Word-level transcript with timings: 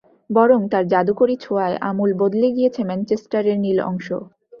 বরং 0.31 0.59
তাঁর 0.71 0.85
জাদুকরি 0.91 1.35
ছোঁয়ায় 1.37 1.77
আমূল 1.89 2.11
বদলে 2.21 2.47
গিয়েছে 2.55 2.81
ম্যানচেস্টারের 2.85 3.57
নীল 3.63 3.79
অংশ। 3.89 4.07